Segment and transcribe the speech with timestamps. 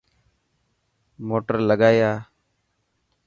[1.27, 2.13] موٽر لگائي اي.